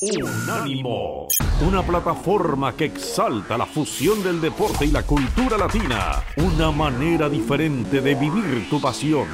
Unánimo, 0.00 1.26
una 1.60 1.82
plataforma 1.82 2.72
que 2.76 2.84
exalta 2.84 3.58
la 3.58 3.66
fusión 3.66 4.22
del 4.22 4.40
deporte 4.40 4.84
y 4.84 4.92
la 4.92 5.02
cultura 5.02 5.58
latina, 5.58 6.22
una 6.36 6.70
manera 6.70 7.28
diferente 7.28 8.00
de 8.00 8.14
vivir 8.14 8.70
tu 8.70 8.80
pasión. 8.80 9.26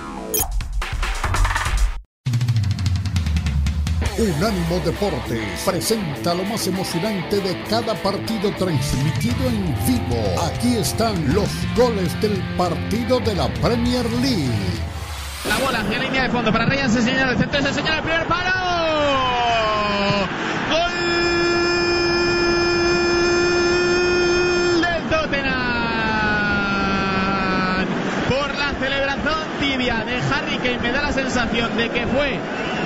Unánimo 4.16 4.78
Deportes 4.84 5.60
presenta 5.66 6.34
lo 6.34 6.44
más 6.44 6.66
emocionante 6.66 7.40
de 7.40 7.62
cada 7.64 7.94
partido 7.94 8.50
transmitido 8.56 9.48
en 9.48 9.66
vivo. 9.86 10.40
Aquí 10.46 10.76
están 10.76 11.34
los 11.34 11.48
goles 11.76 12.18
del 12.22 12.40
partido 12.56 13.20
de 13.20 13.34
la 13.34 13.52
Premier 13.54 14.08
League. 14.12 14.80
La 15.48 15.58
bola 15.58 15.82
la 15.82 15.98
línea 15.98 16.22
de 16.22 16.30
fondo 16.30 16.50
para 16.50 16.64
Ryan, 16.64 16.90
se 16.90 17.02
señala 17.02 17.32
el 17.32 17.38
centro, 17.38 17.60
se 17.60 17.74
señala 17.74 17.96
el 17.98 18.02
primer 18.02 18.26
palo. 18.28 18.50
Gol 20.70 20.92
del 24.80 25.02
Tottenham. 25.10 25.64
Por 28.28 28.54
la 28.56 28.72
celebración 28.80 29.48
tibia 29.60 30.04
Kane 30.64 30.78
me 30.78 30.92
da 30.92 31.02
la 31.02 31.12
sensación 31.12 31.76
de 31.76 31.90
que 31.90 32.06
fue 32.06 32.38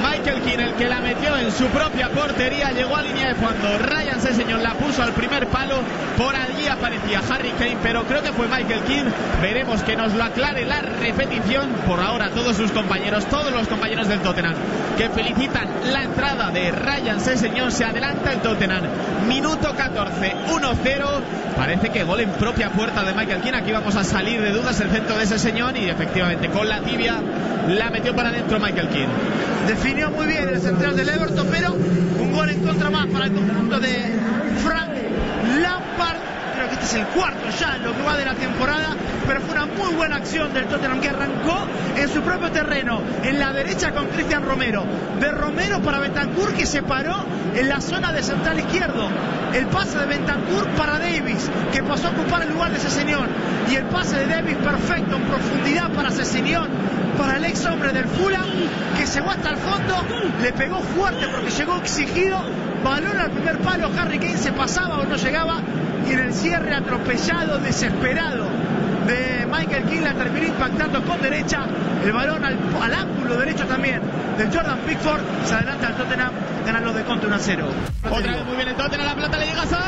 Michael 0.02 0.42
Keane 0.42 0.64
el 0.64 0.74
que 0.74 0.88
la 0.88 1.00
metió 1.00 1.36
en 1.36 1.52
su 1.52 1.66
propia 1.66 2.08
portería, 2.08 2.72
llegó 2.72 2.96
a 2.96 3.02
línea 3.02 3.28
de 3.28 3.34
fondo. 3.36 3.78
Ryan 3.78 4.20
Sesseñón 4.20 4.64
la 4.64 4.74
puso 4.74 5.00
al 5.00 5.12
primer 5.12 5.46
palo, 5.46 5.76
por 6.16 6.34
allí 6.34 6.66
aparecía 6.66 7.22
Harry 7.30 7.50
Kane, 7.50 7.76
pero 7.80 8.04
creo 8.04 8.20
que 8.20 8.32
fue 8.32 8.48
Michael 8.48 8.80
Keane. 8.80 9.10
Veremos 9.40 9.82
que 9.84 9.96
nos 9.96 10.12
lo 10.14 10.24
aclare 10.24 10.64
la 10.64 10.80
repetición. 10.80 11.70
Por 11.86 12.00
ahora, 12.00 12.30
todos 12.30 12.56
sus 12.56 12.72
compañeros, 12.72 13.26
todos 13.26 13.52
los 13.52 13.68
compañeros 13.68 14.08
del 14.08 14.18
Tottenham, 14.20 14.54
que 14.96 15.08
felicitan 15.10 15.68
la 15.92 16.02
entrada 16.02 16.50
de 16.50 16.72
Ryan 16.72 17.20
Sesseñón. 17.20 17.70
Se 17.70 17.84
adelanta 17.84 18.32
el 18.32 18.40
Tottenham. 18.40 18.82
Minuto 19.28 19.72
14, 19.76 20.34
1-0. 20.48 21.47
Parece 21.58 21.88
que 21.88 22.04
gol 22.04 22.20
en 22.20 22.30
propia 22.30 22.70
puerta 22.70 23.02
de 23.02 23.12
Michael 23.12 23.40
Keane. 23.42 23.58
Aquí 23.58 23.72
vamos 23.72 23.96
a 23.96 24.04
salir 24.04 24.40
de 24.40 24.52
dudas 24.52 24.80
el 24.80 24.90
centro 24.90 25.16
de 25.16 25.24
ese 25.24 25.40
señor 25.40 25.76
y 25.76 25.90
efectivamente 25.90 26.48
con 26.50 26.68
la 26.68 26.80
tibia 26.82 27.20
la 27.66 27.90
metió 27.90 28.14
para 28.14 28.28
adentro 28.28 28.60
Michael 28.60 28.88
Keane. 28.88 29.12
Definió 29.66 30.08
muy 30.12 30.28
bien 30.28 30.48
el 30.48 30.60
central 30.60 30.96
del 30.96 31.08
Everton, 31.08 31.48
pero 31.50 31.74
un 31.74 32.32
gol 32.32 32.48
en 32.48 32.60
contra 32.60 32.90
más 32.90 33.06
para 33.08 33.24
el 33.24 33.32
conjunto 33.32 33.80
de 33.80 33.90
Frank 34.62 34.90
Lampard. 35.60 36.27
Es 36.88 36.94
el 36.94 37.04
cuarto 37.08 37.50
ya 37.60 37.76
en 37.76 37.84
lo 37.84 37.94
que 37.94 38.02
va 38.02 38.16
de 38.16 38.24
la 38.24 38.32
temporada, 38.32 38.96
pero 39.26 39.42
fue 39.42 39.52
una 39.52 39.66
muy 39.66 39.94
buena 39.94 40.16
acción 40.16 40.54
del 40.54 40.64
Tottenham 40.68 41.02
que 41.02 41.10
arrancó 41.10 41.66
en 41.94 42.08
su 42.08 42.22
propio 42.22 42.50
terreno, 42.50 43.02
en 43.22 43.38
la 43.38 43.52
derecha 43.52 43.92
con 43.92 44.06
Cristian 44.06 44.42
Romero. 44.42 44.86
De 45.20 45.30
Romero 45.30 45.82
para 45.82 45.98
Betancourt 45.98 46.56
que 46.56 46.64
se 46.64 46.82
paró 46.82 47.26
en 47.54 47.68
la 47.68 47.82
zona 47.82 48.10
de 48.10 48.22
central 48.22 48.58
izquierdo. 48.58 49.06
El 49.52 49.66
pase 49.66 49.98
de 49.98 50.06
Betancourt 50.06 50.70
para 50.78 50.98
Davis, 50.98 51.50
que 51.74 51.82
pasó 51.82 52.08
a 52.08 52.10
ocupar 52.12 52.44
el 52.44 52.54
lugar 52.54 52.72
de 52.72 52.78
Cesenión. 52.78 53.26
Y 53.70 53.74
el 53.74 53.84
pase 53.84 54.20
de 54.20 54.26
Davis 54.26 54.56
perfecto 54.56 55.16
en 55.16 55.22
profundidad 55.24 55.90
para 55.90 56.10
Cesenión, 56.10 56.68
para 57.18 57.36
el 57.36 57.44
ex 57.44 57.66
hombre 57.66 57.92
del 57.92 58.06
Fulham, 58.06 58.48
que 58.96 59.04
llegó 59.04 59.30
hasta 59.30 59.50
el 59.50 59.58
fondo, 59.58 59.94
le 60.40 60.52
pegó 60.54 60.80
fuerte 60.80 61.28
porque 61.28 61.50
llegó 61.50 61.76
exigido, 61.76 62.38
balón 62.82 63.18
al 63.18 63.30
primer 63.30 63.58
palo, 63.58 63.90
Harry 63.98 64.18
Kane 64.18 64.38
se 64.38 64.52
pasaba 64.52 65.00
o 65.00 65.04
no 65.04 65.16
llegaba, 65.16 65.60
y 66.06 66.12
en 66.12 66.18
el 66.20 66.34
cierre 66.34 66.74
atropellado, 66.74 67.58
desesperado 67.58 68.46
de 69.06 69.46
Michael 69.50 69.84
King 69.84 70.02
la 70.02 70.12
terminó 70.14 70.46
impactando 70.46 71.02
con 71.02 71.20
derecha, 71.22 71.64
el 72.04 72.12
balón 72.12 72.44
al, 72.44 72.94
ángulo 72.94 73.38
derecho 73.38 73.64
también 73.66 74.02
de 74.36 74.44
Jordan 74.46 74.78
Pickford, 74.86 75.22
se 75.44 75.54
adelanta 75.54 75.86
al 75.88 75.96
Tottenham, 75.96 76.32
ganan 76.66 76.84
los 76.84 76.94
de 76.94 77.04
Conte 77.04 77.26
1 77.26 77.34
a 77.34 77.38
0. 77.38 77.66
Otra 78.10 78.32
vez 78.32 78.44
muy 78.44 78.56
bien 78.56 78.68
el 78.68 78.74
Tottenham, 78.76 79.06
la 79.06 79.14
pelota 79.14 79.38
le 79.38 79.46
llega 79.46 79.62
a 79.62 79.66
Son. 79.66 79.78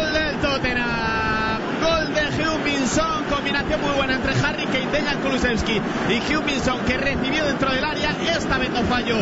Gol 0.00 0.12
del 0.12 0.36
Tottenham. 0.40 1.60
Gol 1.80 2.14
de 2.14 2.48
Huminson. 2.48 3.24
Combinación 3.30 3.80
muy 3.80 3.92
buena 3.96 4.14
entre 4.14 4.32
Harry 4.32 4.66
Kane, 4.66 4.75
Dejan 4.92 5.20
Kulusevski 5.20 5.80
y 6.08 6.34
Huminson 6.34 6.80
que 6.80 6.96
recibió 6.96 7.44
dentro 7.44 7.72
del 7.72 7.84
área. 7.84 8.14
Esta 8.36 8.58
vez 8.58 8.70
no 8.70 8.82
falló. 8.82 9.16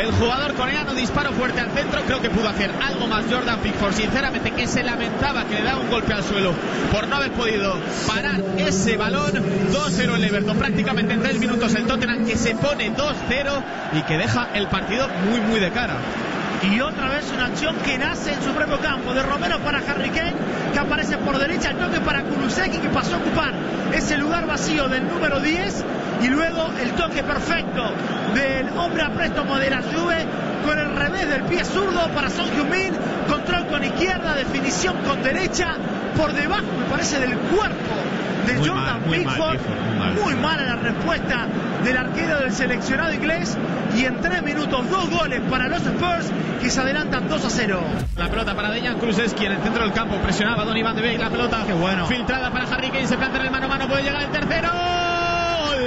El 0.00 0.12
jugador 0.12 0.54
coreano 0.54 0.94
disparo 0.94 1.32
fuerte 1.32 1.60
al 1.60 1.70
centro. 1.70 2.02
Creo 2.06 2.20
que 2.20 2.30
pudo 2.30 2.48
hacer 2.48 2.70
algo 2.82 3.06
más 3.06 3.24
Jordan 3.30 3.58
Pickford. 3.60 3.94
Sinceramente 3.94 4.50
que 4.52 4.66
se 4.66 4.82
lamentaba 4.82 5.44
que 5.44 5.56
le 5.56 5.62
da 5.62 5.76
un 5.76 5.90
golpe 5.90 6.12
al 6.12 6.24
suelo 6.24 6.52
por 6.92 7.08
no 7.08 7.16
haber 7.16 7.32
podido 7.32 7.76
parar 8.06 8.40
ese 8.58 8.96
balón. 8.96 9.32
2-0 9.72 10.14
el 10.14 10.24
Everton. 10.24 10.56
Prácticamente 10.56 11.14
en 11.14 11.20
3 11.20 11.38
minutos 11.38 11.74
el 11.74 11.86
Tottenham 11.86 12.24
que 12.24 12.36
se 12.36 12.54
pone 12.54 12.90
2-0 12.94 13.62
y 13.92 14.02
que 14.02 14.18
deja 14.18 14.48
el 14.54 14.68
partido 14.68 15.08
muy 15.28 15.40
muy 15.40 15.60
de 15.60 15.70
cara. 15.70 15.96
Y 16.62 16.80
otra 16.80 17.08
vez 17.08 17.30
una 17.32 17.46
acción 17.46 17.74
que 17.76 17.96
nace 17.96 18.34
en 18.34 18.42
su 18.42 18.52
propio 18.52 18.78
campo. 18.80 19.14
De 19.14 19.22
Romero 19.22 19.58
para 19.60 19.78
Harry 19.78 20.10
Kane, 20.10 20.34
que 20.72 20.78
aparece 20.78 21.16
por 21.18 21.38
derecha. 21.38 21.70
El 21.70 21.78
toque 21.78 22.00
para 22.00 22.22
Kulusevski, 22.22 22.78
que 22.78 22.90
pasó 22.90 23.16
a 23.16 23.18
ocupar 23.18 23.52
ese 23.94 24.18
lugar 24.18 24.46
vacío 24.46 24.88
del 24.88 25.08
número 25.08 25.40
10. 25.40 25.84
Y 26.22 26.28
luego 26.28 26.70
el 26.82 26.90
toque 26.92 27.22
perfecto 27.22 27.92
del 28.34 28.68
hombre 28.76 29.02
a 29.02 29.10
préstamo 29.10 29.58
de 29.58 29.70
la 29.70 29.82
Juve 29.82 30.26
con 30.66 30.78
el 30.78 30.94
revés 30.94 31.28
del 31.28 31.42
pie 31.44 31.64
zurdo 31.64 32.08
para 32.14 32.28
Son 32.28 32.46
Heung-min. 32.46 32.92
Control 33.26 33.66
con 33.68 33.82
izquierda, 33.82 34.34
definición 34.34 34.96
con 34.98 35.22
derecha. 35.22 35.76
Por 36.16 36.34
debajo, 36.34 36.66
me 36.78 36.84
parece, 36.90 37.20
del 37.20 37.38
cuerpo 37.38 37.94
de 38.46 38.54
Muy 38.54 38.68
Jordan 38.68 38.84
mal, 38.84 39.00
muy 39.06 39.24
mal, 39.24 39.34
Pickford. 39.34 39.58
Mal. 39.98 40.14
Muy 40.14 40.34
mala 40.34 40.64
la 40.64 40.76
respuesta 40.76 41.46
del 41.84 41.96
arquero 41.96 42.38
del 42.40 42.52
seleccionado 42.52 43.12
inglés. 43.12 43.56
Y 43.96 44.04
en 44.04 44.20
tres 44.20 44.42
minutos, 44.42 44.88
dos 44.90 45.10
goles 45.10 45.40
para 45.50 45.68
los 45.68 45.82
Spurs 45.84 46.30
que 46.60 46.70
se 46.70 46.80
adelantan 46.80 47.28
2 47.28 47.44
a 47.44 47.50
0. 47.50 47.80
La 48.16 48.28
pelota 48.28 48.54
para 48.54 48.70
Dejan 48.70 48.98
Kulusevski 48.98 49.46
en 49.46 49.52
el 49.52 49.62
centro 49.62 49.82
del 49.84 49.92
campo. 49.92 50.16
Presionaba 50.16 50.62
a 50.62 50.66
Don 50.66 50.76
Iván 50.76 50.94
de 50.96 51.02
Beek. 51.02 51.18
La 51.20 51.30
pelota 51.30 51.62
Qué 51.66 51.72
bueno. 51.72 52.06
filtrada 52.06 52.50
para 52.50 52.66
Harry 52.66 52.90
Kane. 52.90 53.06
Se 53.06 53.16
planta 53.16 53.38
en 53.38 53.46
el 53.46 53.50
mano 53.50 53.66
a 53.66 53.68
mano. 53.68 53.88
Puede 53.88 54.02
llegar 54.02 54.22
el 54.22 54.30
tercero. 54.30 54.68
Gol. 55.66 55.80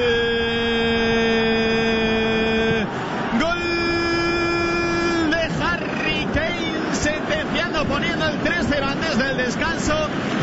Gol 3.39 5.29
de 5.31 5.43
Harry 5.63 6.27
Kane. 6.33 6.73
Sentenciando 6.93 7.85
poniendo 7.85 8.25
el 8.27 8.39
3-0 8.41 8.83
antes 8.83 9.17
del 9.17 9.37
descanso. 9.37 9.93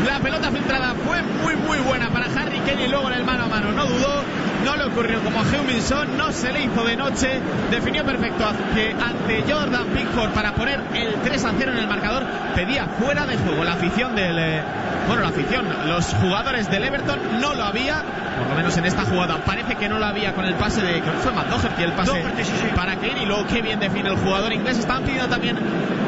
La 0.06 0.18
pelota 0.20 0.50
filtrada 0.50 0.94
fue 1.06 1.22
muy 1.22 1.56
muy 1.56 1.78
buena 1.78 2.10
para 2.10 2.26
Harry 2.26 2.58
Kane 2.60 2.84
y 2.84 2.88
luego 2.88 3.08
en 3.10 3.14
el 3.18 3.24
mano 3.24 3.44
a 3.44 3.48
mano. 3.48 3.72
No 3.72 3.84
dudó. 3.86 4.22
No 4.64 4.76
le 4.76 4.79
ocurrió 4.92 5.20
como 5.20 5.40
a 5.40 5.44
Heuminson, 5.44 6.16
no 6.16 6.32
se 6.32 6.52
le 6.52 6.64
hizo 6.64 6.84
de 6.84 6.96
noche, 6.96 7.40
definió 7.70 8.04
perfecto 8.04 8.44
que 8.74 8.92
ante 8.92 9.44
Jordan 9.50 9.86
Pickford 9.88 10.30
para 10.30 10.52
poner 10.54 10.80
el 10.94 11.14
3 11.22 11.44
a 11.44 11.52
0 11.56 11.72
en 11.72 11.78
el 11.78 11.86
marcador, 11.86 12.24
pedía 12.54 12.86
fuera 12.86 13.26
de 13.26 13.36
juego 13.38 13.64
la 13.64 13.72
afición 13.72 14.14
del 14.14 14.38
eh, 14.38 14.62
bueno, 15.06 15.22
la 15.22 15.28
afición, 15.28 15.66
los 15.86 16.06
jugadores 16.14 16.70
del 16.70 16.84
Everton 16.84 17.18
no 17.40 17.54
lo 17.54 17.64
había, 17.64 18.02
por 18.38 18.48
lo 18.48 18.54
menos 18.54 18.76
en 18.76 18.86
esta 18.86 19.04
jugada, 19.04 19.38
parece 19.44 19.74
que 19.76 19.88
no 19.88 19.98
lo 19.98 20.06
había 20.06 20.34
con 20.34 20.44
el 20.44 20.54
pase 20.54 20.82
de 20.82 21.00
que 21.00 21.10
fue 21.10 21.32
Doherty 21.32 21.82
el 21.82 21.92
pase 21.92 22.10
Doherty, 22.10 22.44
sí, 22.44 22.52
sí. 22.60 22.68
para 22.74 22.96
Kane 22.96 23.22
y 23.22 23.26
luego 23.26 23.46
qué 23.46 23.62
bien 23.62 23.80
define 23.80 24.08
el 24.08 24.16
jugador 24.16 24.52
inglés, 24.52 24.78
estaban 24.78 25.02
pidiendo 25.02 25.28
también 25.28 25.56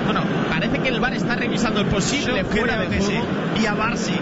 bueno, 0.04 0.22
parece 0.49 0.78
que 0.78 0.88
el 0.88 1.00
VAR 1.00 1.14
está 1.14 1.37
revisando 1.37 1.81
el 1.81 1.87
posible 1.87 2.43
Yo 2.43 2.44
fuera 2.44 2.76
de 2.78 2.87
juego. 2.87 3.06
sí. 3.06 3.62
Y 3.62 3.66
a 3.66 3.75
Barsi. 3.75 4.14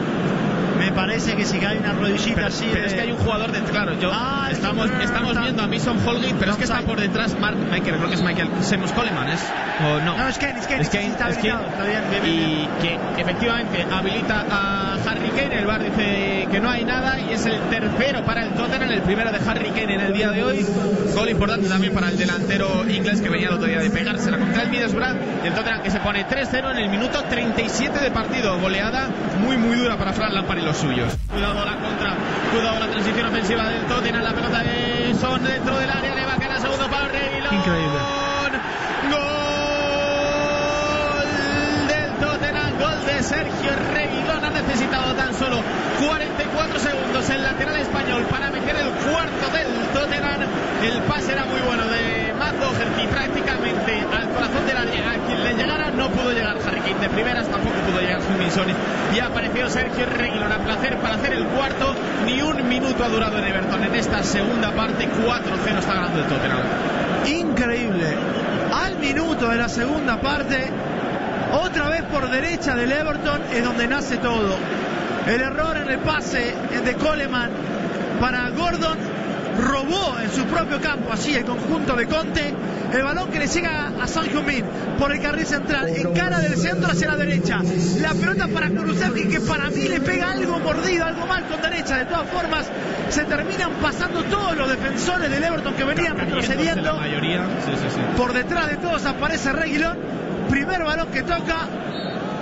Me 0.80 0.92
parece 0.92 1.36
que 1.36 1.44
si 1.44 1.58
cae 1.58 1.78
una 1.78 1.92
rodillita 1.92 2.34
Pero, 2.36 2.46
así. 2.48 2.66
pero 2.72 2.80
de- 2.82 2.86
es 2.88 2.94
que 2.94 3.00
hay 3.02 3.12
un 3.12 3.18
jugador 3.18 3.52
de 3.52 3.60
claro, 3.60 3.92
yo 4.00 4.10
Ah, 4.12 4.48
es 4.50 4.56
estamos, 4.58 4.90
que- 4.90 5.04
estamos 5.04 5.38
viendo 5.40 5.62
a 5.62 5.66
Mason 5.68 5.98
Holgate, 6.06 6.34
pero 6.38 6.52
es 6.52 6.56
que 6.58 6.64
está 6.64 6.80
por 6.80 6.98
detrás 7.00 7.38
Mark 7.38 7.56
Michael, 7.70 7.96
creo 7.98 8.08
que 8.08 8.14
es 8.14 8.22
Michael 8.22 8.48
Seamus 8.62 8.90
Coleman, 8.92 9.28
¿es? 9.28 9.40
O 9.84 10.00
no. 10.04 10.16
No, 10.16 10.28
es 10.28 10.38
Kane, 10.38 10.58
es 10.58 10.66
Kane, 10.66 10.80
Es 10.82 10.88
sí, 10.88 10.96
Kane, 10.96 11.08
está 11.10 11.28
es 11.28 11.36
habilitado, 11.36 11.62
Kane. 11.64 11.72
está 11.72 11.84
bien, 11.84 12.02
bien, 12.10 12.22
bien, 12.24 12.40
y 12.50 12.68
que 13.14 13.20
efectivamente 13.20 13.86
habilita 13.90 14.46
a 14.50 14.94
Harry 15.06 15.28
Kane, 15.30 15.58
el 15.58 15.66
VAR 15.66 15.82
dice 15.84 16.48
que 16.50 16.60
no 16.60 16.70
hay 16.70 16.84
nada 16.84 17.18
y 17.20 17.32
es 17.32 17.44
el 17.46 17.58
tercero 17.70 18.24
para 18.24 18.42
el 18.44 18.50
Tottenham, 18.54 18.90
el 18.90 19.02
primero 19.02 19.30
de 19.32 19.38
Harry 19.48 19.70
Kane 19.70 19.94
en 19.94 20.00
el 20.00 20.12
día 20.12 20.30
de 20.30 20.44
hoy. 20.44 20.66
Gol 21.14 21.28
importante 21.28 21.68
también 21.68 21.92
para 21.92 22.08
el 22.08 22.16
delantero 22.16 22.88
inglés 22.88 23.20
que 23.20 23.28
venía 23.28 23.48
el 23.48 23.54
otro 23.54 23.66
día 23.66 23.80
de 23.80 23.90
pegársela 23.90 24.38
contra 24.38 24.62
el 24.62 24.70
Middlesbrough. 24.70 25.16
Y 25.44 25.46
el 25.48 25.54
Tottenham 25.54 25.82
que 25.82 25.90
se 25.90 26.00
pone 26.00 26.24
3-0 26.24 26.70
en 26.70 26.78
el 26.78 26.88
minuto 26.88 27.22
37 27.28 27.98
de 28.00 28.10
partido. 28.10 28.58
Goleada 28.58 29.08
muy 29.40 29.56
muy 29.56 29.76
dura 29.76 29.96
para 29.96 30.12
Fran 30.12 30.34
Lampard 30.34 30.58
los 30.70 30.78
suyos. 30.78 31.12
Cuidado 31.32 31.64
la 31.64 31.76
contra, 31.78 32.14
cuidado 32.52 32.78
la 32.78 32.86
transición 32.86 33.26
ofensiva 33.26 33.68
del 33.68 33.86
Tottenham, 33.86 34.22
la 34.22 34.32
pelota 34.32 34.62
de 34.62 35.16
Son 35.20 35.42
dentro 35.42 35.76
del 35.76 35.90
área, 35.90 36.14
le 36.14 36.24
va 36.24 36.34
a 36.34 36.36
caer 36.36 36.52
al 36.52 36.60
segundo 36.60 36.88
palo 36.88 37.08
Reguilón. 37.08 37.54
Increíble. 37.56 37.98
Gol 39.10 39.18
del 41.88 42.10
Tottenham, 42.22 42.78
gol 42.78 43.04
de 43.04 43.22
Sergio 43.22 43.72
Reguilón. 43.92 44.44
Ha 44.44 44.50
necesitado 44.50 45.12
tan 45.14 45.34
solo 45.34 45.60
44 46.06 46.78
segundos 46.78 47.30
el 47.30 47.42
lateral 47.42 47.76
español 47.76 48.22
para 48.30 48.50
meter 48.52 48.76
el 48.76 48.90
cuarto 49.10 49.50
del 49.50 49.66
Tottenham. 49.92 50.40
El 50.84 51.02
pase 51.02 51.32
era 51.32 51.46
muy 51.46 51.60
bueno 51.66 51.82
de 51.88 52.32
Matt 52.38 52.54
Doherty, 52.54 53.06
prácticamente 53.08 54.06
al 54.06 54.28
corazón 54.30 54.64
del 54.68 54.76
área. 54.76 55.10
A 55.10 55.14
quien 55.26 55.42
le 55.42 55.54
llegara 55.54 55.90
no 55.90 56.08
pudo 56.10 56.30
llegar 56.30 56.56
Harry 56.64 56.80
Kane 56.80 57.00
de 57.00 57.08
primeras, 57.08 57.48
tampoco 57.48 57.69
Huminson 58.50 58.66
y 59.14 59.18
ha 59.18 59.26
aparecido 59.26 59.68
Sergio 59.68 60.06
Reguilón 60.06 60.52
a 60.52 60.58
placer 60.58 60.96
para 60.98 61.14
hacer 61.14 61.32
el 61.34 61.44
cuarto. 61.46 61.94
Ni 62.24 62.40
un 62.42 62.68
minuto 62.68 63.04
ha 63.04 63.08
durado 63.08 63.38
en 63.38 63.44
Everton 63.44 63.84
en 63.84 63.94
esta 63.94 64.22
segunda 64.22 64.70
parte. 64.72 65.08
4-0 65.08 65.78
está 65.78 65.94
ganando 65.94 66.20
el 66.20 66.26
Tottenham. 66.26 66.60
Increíble. 67.26 68.06
Al 68.72 68.98
minuto 68.98 69.48
de 69.48 69.56
la 69.56 69.68
segunda 69.68 70.20
parte, 70.20 70.70
otra 71.52 71.88
vez 71.88 72.02
por 72.04 72.30
derecha 72.30 72.74
del 72.74 72.92
Everton 72.92 73.42
es 73.52 73.64
donde 73.64 73.88
nace 73.88 74.16
todo. 74.18 74.56
El 75.26 75.40
error 75.40 75.76
en 75.76 75.90
el 75.90 75.98
pase 75.98 76.54
de 76.84 76.94
Coleman 76.94 77.50
para 78.20 78.50
Gordon 78.50 78.98
robó 79.58 80.18
en 80.22 80.30
su 80.30 80.44
propio 80.44 80.80
campo, 80.80 81.12
así 81.12 81.34
el 81.34 81.44
conjunto 81.44 81.94
de 81.94 82.06
Conte, 82.06 82.54
el 82.92 83.02
balón 83.02 83.30
que 83.30 83.38
le 83.38 83.46
llega 83.46 83.92
a 84.00 84.06
San 84.06 84.30
Jumín 84.30 84.64
por 84.98 85.12
el 85.12 85.20
carril 85.20 85.46
central, 85.46 85.88
en 85.88 86.12
cara 86.12 86.40
del 86.40 86.56
centro 86.56 86.90
hacia 86.90 87.08
la 87.08 87.16
derecha. 87.16 87.60
La 88.00 88.14
pelota 88.14 88.48
para 88.48 88.68
Kulusevski 88.68 89.28
que 89.28 89.40
para 89.40 89.70
mí 89.70 89.88
le 89.88 90.00
pega 90.00 90.32
algo 90.32 90.58
mordido, 90.58 91.04
algo 91.04 91.26
mal 91.26 91.46
con 91.46 91.60
derecha. 91.60 91.96
De 91.96 92.04
todas 92.06 92.28
formas, 92.28 92.70
se 93.08 93.24
terminan 93.24 93.72
pasando 93.82 94.22
todos 94.24 94.56
los 94.56 94.68
defensores 94.68 95.30
del 95.30 95.42
Everton 95.42 95.74
que 95.74 95.84
venían 95.84 96.16
retrocediendo. 96.16 96.98
Por 98.16 98.32
detrás 98.32 98.68
de 98.68 98.76
todos 98.76 99.04
aparece 99.06 99.52
Reguilón. 99.52 99.98
Primer 100.48 100.82
balón 100.82 101.08
que 101.12 101.22
toca, 101.22 101.68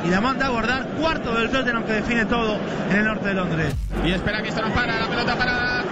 y 0.04 0.11
la 0.11 0.20
manda 0.20 0.46
a 0.46 0.49
guardar. 0.49 0.87
Cuarto 0.99 1.34
del 1.34 1.50
Tottenham 1.50 1.84
que 1.84 1.93
define 1.93 2.25
todo 2.25 2.58
en 2.90 2.96
el 2.96 3.04
norte 3.04 3.28
de 3.28 3.34
Londres. 3.34 3.75
Y 4.04 4.12
espera 4.12 4.43
que 4.43 4.49
esto 4.49 4.62
no 4.62 4.72
para. 4.75 5.00
La 5.00 5.06
pelota 5.08 5.37
para 5.37 5.84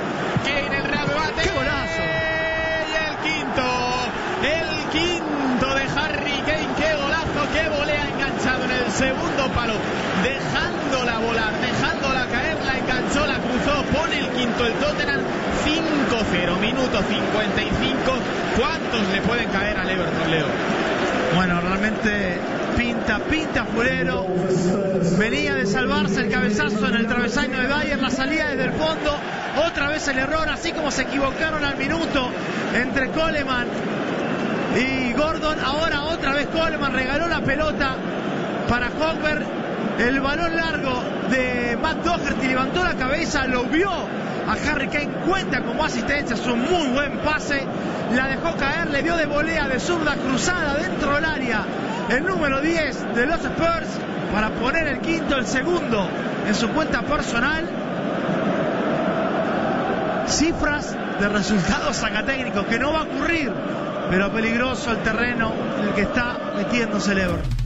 Kane, 0.44 0.78
el 0.78 0.84
rebate. 1.16 1.42
¡Qué 1.42 1.50
golazo! 1.50 2.02
Y 2.90 2.94
el 2.96 3.16
quinto. 3.24 3.64
El 4.42 4.90
quinto 4.90 5.74
de 5.74 5.82
Harry 5.96 6.38
Kane. 6.46 6.68
¡Qué 6.76 6.94
golazo! 6.94 7.40
¡Qué 7.52 7.68
volea 7.68 8.08
enganchado 8.08 8.64
en 8.64 8.70
el 8.70 8.90
segundo 8.92 9.48
palo! 9.54 9.74
Dejándola 10.22 11.18
volar, 11.18 11.52
dejándola 11.60 12.26
caer. 12.26 12.56
La 12.64 12.78
enganchó, 12.78 13.26
la 13.26 13.38
cruzó. 13.38 13.82
Pone 13.96 14.18
el 14.18 14.28
quinto 14.30 14.66
el 14.66 14.72
Tottenham. 14.74 15.20
5-0. 15.64 16.60
Minuto 16.60 17.02
55. 17.02 18.12
¿Cuántos 18.56 19.08
le 19.12 19.20
pueden 19.22 19.48
caer 19.50 19.76
al 19.76 19.90
Everton, 19.90 20.30
Leo? 20.30 20.75
Bueno, 21.36 21.60
realmente 21.60 22.38
pinta, 22.78 23.18
pinta 23.18 23.66
Fulero. 23.66 24.26
Venía 25.18 25.54
de 25.54 25.66
salvarse 25.66 26.22
el 26.22 26.30
cabezazo 26.30 26.88
en 26.88 26.94
el 26.94 27.06
travesaño 27.06 27.60
de 27.60 27.68
Bayer, 27.68 28.00
la 28.00 28.08
salida 28.08 28.48
desde 28.48 28.64
el 28.64 28.72
fondo. 28.72 29.14
Otra 29.66 29.90
vez 29.90 30.08
el 30.08 30.18
error, 30.18 30.48
así 30.48 30.72
como 30.72 30.90
se 30.90 31.02
equivocaron 31.02 31.62
al 31.62 31.76
minuto 31.76 32.30
entre 32.74 33.10
Coleman 33.10 33.66
y 34.80 35.12
Gordon. 35.12 35.58
Ahora 35.60 36.04
otra 36.04 36.32
vez 36.32 36.46
Coleman 36.46 36.94
regaló 36.94 37.28
la 37.28 37.42
pelota 37.42 37.96
para 38.66 38.88
Hogberg. 38.88 39.44
El 39.98 40.20
balón 40.20 40.54
largo 40.54 41.02
de 41.30 41.78
Matt 41.80 42.04
Doherty 42.04 42.48
levantó 42.48 42.84
la 42.84 42.94
cabeza, 42.94 43.46
lo 43.46 43.64
vio 43.64 43.90
a 43.90 44.52
Harry 44.70 44.88
Kane, 44.88 45.08
cuenta 45.26 45.62
como 45.62 45.84
asistencia, 45.84 46.36
es 46.36 46.46
un 46.46 46.60
muy 46.60 46.88
buen 46.88 47.18
pase. 47.20 47.64
La 48.14 48.28
dejó 48.28 48.54
caer, 48.56 48.90
le 48.90 49.02
dio 49.02 49.16
de 49.16 49.24
volea 49.24 49.68
de 49.68 49.80
zurda 49.80 50.14
cruzada 50.16 50.74
dentro 50.74 51.14
del 51.14 51.24
área 51.24 51.64
el 52.10 52.24
número 52.24 52.60
10 52.60 53.14
de 53.14 53.26
los 53.26 53.40
Spurs 53.40 53.88
para 54.32 54.50
poner 54.50 54.86
el 54.86 55.00
quinto, 55.00 55.36
el 55.36 55.46
segundo 55.46 56.08
en 56.46 56.54
su 56.54 56.68
cuenta 56.68 57.02
personal. 57.02 57.66
Cifras 60.26 60.94
de 61.20 61.28
resultados 61.28 61.96
sacatécnicos 61.96 62.66
que 62.66 62.78
no 62.78 62.92
va 62.92 63.00
a 63.00 63.02
ocurrir, 63.04 63.50
pero 64.10 64.30
peligroso 64.30 64.92
el 64.92 64.98
terreno 64.98 65.52
en 65.80 65.88
el 65.88 65.94
que 65.94 66.02
está 66.02 66.36
metiéndose 66.56 67.12
el 67.12 67.18
Everton. 67.18 67.65